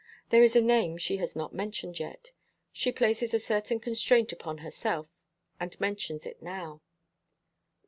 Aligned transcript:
There 0.31 0.41
is 0.41 0.55
a 0.55 0.61
name 0.61 0.97
she 0.97 1.17
has 1.17 1.35
not 1.35 1.53
mentioned 1.53 1.99
yet. 1.99 2.31
She 2.73 2.91
places 2.91 3.35
a 3.35 3.39
certain 3.39 3.79
constraint 3.79 4.31
upon 4.31 4.57
herself, 4.65 5.07
and 5.59 5.79
mentions 5.79 6.25
it 6.25 6.41
now. 6.41 6.81